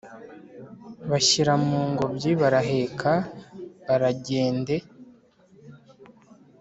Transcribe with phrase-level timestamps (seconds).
[1.09, 3.11] bashyira mungobyi baraheka
[3.85, 4.75] baragende